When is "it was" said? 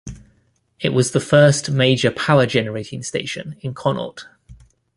0.79-1.11